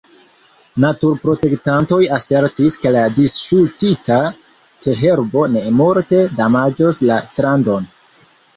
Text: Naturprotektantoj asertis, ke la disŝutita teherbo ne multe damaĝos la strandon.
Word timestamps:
Naturprotektantoj 0.83 1.99
asertis, 2.17 2.77
ke 2.85 2.93
la 2.95 3.03
disŝutita 3.19 4.19
teherbo 4.87 5.47
ne 5.57 5.65
multe 5.83 6.25
damaĝos 6.43 7.05
la 7.13 7.23
strandon. 7.37 7.91